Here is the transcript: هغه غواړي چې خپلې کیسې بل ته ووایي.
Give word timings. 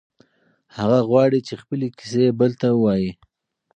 هغه 0.77 0.99
غواړي 1.09 1.39
چې 1.47 1.53
خپلې 1.61 1.87
کیسې 1.97 2.25
بل 2.39 2.51
ته 2.61 2.67
ووایي. 2.73 3.11